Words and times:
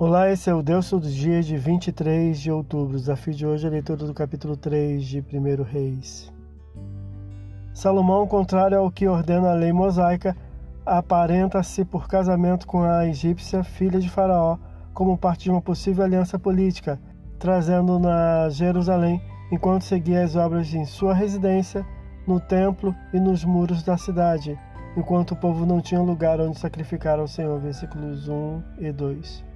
Olá, 0.00 0.30
esse 0.30 0.48
é 0.48 0.54
o 0.54 0.62
Deus 0.62 0.90
dos 0.90 1.12
dias 1.12 1.44
de 1.44 1.58
23 1.58 2.40
de 2.40 2.50
outubro. 2.50 2.96
Desafio 2.96 3.34
de 3.34 3.46
hoje 3.46 3.66
é 3.66 3.68
a 3.68 3.72
leitura 3.72 4.06
do 4.06 4.14
capítulo 4.14 4.56
3 4.56 5.04
de 5.04 5.20
1 5.20 5.62
Reis. 5.62 6.32
Salomão, 7.74 8.26
contrário 8.26 8.78
ao 8.78 8.90
que 8.90 9.06
ordena 9.06 9.50
a 9.50 9.54
lei 9.54 9.74
mosaica, 9.74 10.34
aparenta-se 10.86 11.84
por 11.84 12.08
casamento 12.08 12.66
com 12.66 12.82
a 12.82 13.06
egípcia, 13.08 13.62
filha 13.62 14.00
de 14.00 14.08
Faraó, 14.08 14.56
como 14.94 15.18
parte 15.18 15.44
de 15.44 15.50
uma 15.50 15.60
possível 15.60 16.02
aliança 16.02 16.38
política, 16.38 16.98
trazendo-na 17.38 18.48
Jerusalém 18.48 19.20
enquanto 19.52 19.82
seguia 19.82 20.24
as 20.24 20.34
obras 20.34 20.72
em 20.72 20.86
sua 20.86 21.12
residência, 21.12 21.84
no 22.26 22.40
templo 22.40 22.96
e 23.12 23.20
nos 23.20 23.44
muros 23.44 23.82
da 23.82 23.98
cidade, 23.98 24.58
enquanto 24.96 25.32
o 25.32 25.36
povo 25.36 25.66
não 25.66 25.82
tinha 25.82 26.00
lugar 26.00 26.40
onde 26.40 26.58
sacrificar 26.58 27.18
ao 27.18 27.28
Senhor. 27.28 27.60
Versículos 27.60 28.28
1 28.28 28.62
e 28.78 28.90
2. 28.90 29.49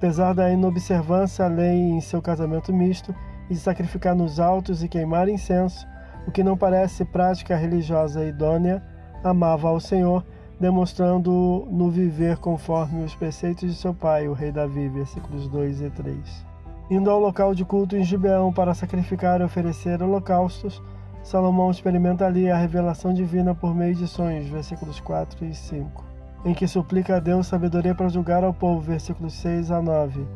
Apesar 0.00 0.32
da 0.32 0.50
inobservância 0.50 1.44
à 1.44 1.48
lei 1.48 1.76
em 1.76 2.00
seu 2.00 2.22
casamento 2.22 2.72
misto 2.72 3.14
e 3.50 3.52
de 3.52 3.60
sacrificar 3.60 4.16
nos 4.16 4.40
altos 4.40 4.82
e 4.82 4.88
queimar 4.88 5.28
incenso, 5.28 5.86
o 6.26 6.30
que 6.30 6.42
não 6.42 6.56
parece 6.56 7.04
prática 7.04 7.54
religiosa 7.54 8.24
idônea, 8.24 8.82
amava 9.22 9.68
ao 9.68 9.78
Senhor, 9.78 10.24
demonstrando 10.58 11.68
no 11.70 11.90
viver 11.90 12.38
conforme 12.38 13.04
os 13.04 13.14
preceitos 13.14 13.68
de 13.68 13.76
seu 13.78 13.92
pai, 13.92 14.26
o 14.26 14.32
rei 14.32 14.50
Davi, 14.50 14.88
versículos 14.88 15.46
2 15.48 15.82
e 15.82 15.90
3. 15.90 16.46
Indo 16.90 17.10
ao 17.10 17.20
local 17.20 17.54
de 17.54 17.66
culto 17.66 17.94
em 17.94 18.02
Gibeão 18.02 18.50
para 18.50 18.72
sacrificar 18.72 19.42
e 19.42 19.44
oferecer 19.44 20.02
holocaustos, 20.02 20.82
Salomão 21.22 21.70
experimenta 21.70 22.24
ali 22.24 22.50
a 22.50 22.56
revelação 22.56 23.12
divina 23.12 23.54
por 23.54 23.74
meio 23.74 23.94
de 23.94 24.08
sonhos, 24.08 24.46
versículos 24.46 24.98
4 24.98 25.44
e 25.44 25.54
5 25.54 26.09
em 26.44 26.54
que 26.54 26.66
suplica 26.66 27.16
a 27.16 27.20
Deus 27.20 27.46
sabedoria 27.46 27.94
para 27.94 28.08
julgar 28.08 28.42
ao 28.42 28.54
povo, 28.54 28.80
versículos 28.80 29.34
6 29.34 29.70
a 29.70 29.82
9. 29.82 30.26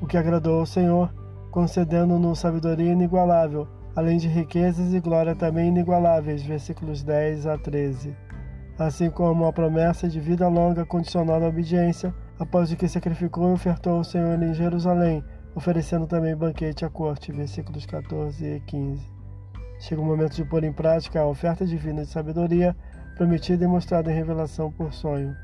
O 0.00 0.06
que 0.06 0.18
agradou 0.18 0.60
ao 0.60 0.66
Senhor, 0.66 1.12
concedendo-nos 1.50 2.38
sabedoria 2.38 2.92
inigualável, 2.92 3.66
além 3.94 4.18
de 4.18 4.28
riquezas 4.28 4.92
e 4.92 5.00
glória 5.00 5.34
também 5.34 5.68
inigualáveis, 5.68 6.42
versículos 6.42 7.02
10 7.02 7.46
a 7.46 7.56
13. 7.56 8.14
Assim 8.78 9.08
como 9.08 9.46
a 9.46 9.52
promessa 9.52 10.06
de 10.06 10.20
vida 10.20 10.46
longa 10.48 10.84
condicionada 10.84 11.46
à 11.46 11.48
obediência, 11.48 12.14
após 12.38 12.70
o 12.70 12.76
que 12.76 12.86
sacrificou 12.86 13.48
e 13.48 13.54
ofertou 13.54 13.94
ao 13.94 14.04
Senhor 14.04 14.40
em 14.42 14.52
Jerusalém, 14.52 15.24
oferecendo 15.54 16.06
também 16.06 16.36
banquete 16.36 16.84
à 16.84 16.90
corte, 16.90 17.32
versículos 17.32 17.86
14 17.86 18.44
e 18.44 18.60
15. 18.60 19.10
Chega 19.78 20.02
o 20.02 20.04
momento 20.04 20.34
de 20.34 20.44
pôr 20.44 20.62
em 20.64 20.72
prática 20.72 21.20
a 21.20 21.26
oferta 21.26 21.64
divina 21.64 22.02
de 22.02 22.10
sabedoria, 22.10 22.76
prometida 23.16 23.64
e 23.64 23.66
mostrada 23.66 24.12
em 24.12 24.14
revelação 24.14 24.70
por 24.70 24.92
sonho. 24.92 25.34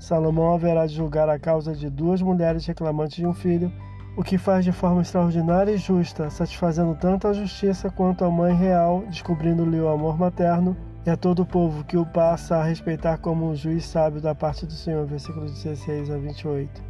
Salomão 0.00 0.54
haverá 0.54 0.86
de 0.86 0.94
julgar 0.94 1.28
a 1.28 1.38
causa 1.38 1.74
de 1.74 1.90
duas 1.90 2.22
mulheres 2.22 2.64
reclamantes 2.64 3.16
de 3.16 3.26
um 3.26 3.34
filho, 3.34 3.70
o 4.16 4.24
que 4.24 4.38
faz 4.38 4.64
de 4.64 4.72
forma 4.72 5.02
extraordinária 5.02 5.72
e 5.72 5.76
justa, 5.76 6.30
satisfazendo 6.30 6.94
tanto 6.94 7.28
a 7.28 7.34
justiça 7.34 7.90
quanto 7.90 8.24
a 8.24 8.30
mãe 8.30 8.54
real, 8.54 9.04
descobrindo-lhe 9.08 9.78
o 9.78 9.88
amor 9.88 10.18
materno, 10.18 10.74
e 11.04 11.10
a 11.10 11.16
todo 11.16 11.42
o 11.42 11.46
povo 11.46 11.84
que 11.84 11.98
o 11.98 12.06
passa 12.06 12.56
a 12.56 12.64
respeitar 12.64 13.18
como 13.18 13.50
um 13.50 13.54
juiz 13.54 13.84
sábio 13.84 14.20
da 14.20 14.34
parte 14.34 14.66
do 14.66 14.72
Senhor. 14.72 15.06
Versículos 15.06 15.52
16 15.62 16.10
a 16.10 16.16
28. 16.16 16.82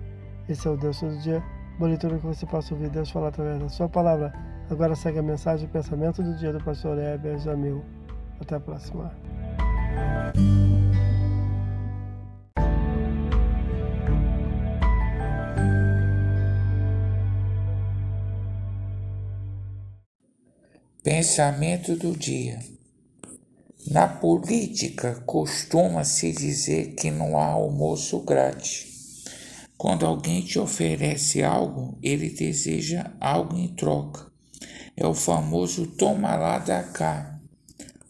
Esse 0.49 0.67
é 0.67 0.71
o 0.71 0.77
Deus 0.77 0.99
todo 0.99 1.17
dia. 1.19 1.43
Boa 1.79 1.89
leitura 1.89 2.17
que 2.17 2.27
você 2.27 2.47
possa 2.47 2.75
ouvir 2.75 2.91
Deus 2.91 3.11
falar 3.11 3.29
através 3.29 3.59
da 3.59 3.69
sua 3.69 3.89
palavra. 3.89 4.33
Agora 4.71 4.95
segue 4.95 5.19
a 5.19 5.23
mensagem 5.23 5.67
e 5.67 5.69
pensamento 5.69 6.23
do 6.23 6.35
dia 6.37 6.53
do 6.53 6.63
pastor 6.63 6.97
Heber 6.99 7.39
Jamil. 7.39 7.85
Até 8.41 8.57
a 8.57 8.61
próxima. 8.61 9.11
Pensamento 21.03 21.97
do 21.97 22.15
dia. 22.15 22.59
Na 23.87 24.07
política, 24.07 25.15
costuma-se 25.25 26.31
dizer 26.31 26.95
que 26.95 27.11
não 27.11 27.39
há 27.39 27.47
almoço 27.47 28.21
grátis. 28.21 29.25
Quando 29.79 30.05
alguém 30.05 30.43
te 30.43 30.59
oferece 30.59 31.43
algo, 31.43 31.97
ele 32.03 32.29
deseja 32.29 33.13
algo 33.19 33.57
em 33.57 33.69
troca. 33.69 34.31
É 34.95 35.07
o 35.07 35.15
famoso 35.15 35.87
toma 35.87 36.37
lá 36.37 36.59
da 36.59 36.83
cá. 36.83 37.41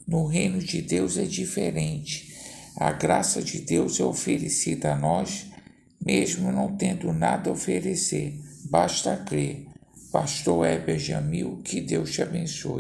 No 0.05 0.27
reino 0.27 0.59
de 0.59 0.83
Deus 0.83 1.17
é 1.17 1.25
diferente. 1.25 2.35
A 2.77 2.91
graça 2.91 3.41
de 3.41 3.61
Deus 3.61 4.01
é 4.01 4.05
oferecida 4.05 4.95
a 4.95 4.97
nós, 4.97 5.47
mesmo 6.05 6.51
não 6.51 6.77
tendo 6.77 7.13
nada 7.13 7.51
a 7.51 7.53
oferecer. 7.53 8.37
Basta 8.65 9.17
crer. 9.17 9.71
Pastor 10.11 10.67
Heber 10.67 10.99
Jamil, 10.99 11.61
que 11.65 11.81
Deus 11.81 12.11
te 12.11 12.21
abençoe. 12.21 12.79